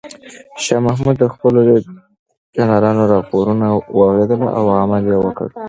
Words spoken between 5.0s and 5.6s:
یې وکړ.